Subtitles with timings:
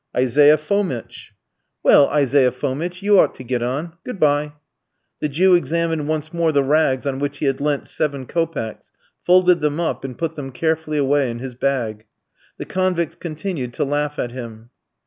[0.17, 1.31] "Isaiah Fomitch."
[1.83, 3.93] "Well, Isaiah Fomitch, you ought to get on.
[4.03, 4.53] Good bye."
[5.19, 8.89] The Jew examined once more the rags on which he had lent seven kopecks,
[9.23, 12.05] folded them up, and put them carefully away in his bag.
[12.57, 14.71] The convicts continued to laugh at him.